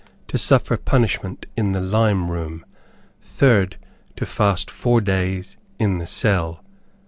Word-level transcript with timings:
To 0.29 0.39
suffer 0.39 0.77
punishment 0.77 1.45
in 1.55 1.73
the 1.73 1.79
lime 1.79 2.31
room. 2.31 2.65
Third. 3.21 3.77
To 4.15 4.25
fast 4.25 4.71
four 4.71 4.99
days, 4.99 5.57
in 5.77 5.99
the 5.99 6.07
cell. 6.07 6.63